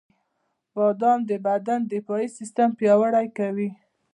•بادام 0.75 1.19
د 1.29 1.31
بدن 1.45 1.79
د 1.85 1.89
دفاعي 1.93 2.27
سیستم 2.37 2.69
پیاوړی 2.79 3.27
کوي. 3.37 3.69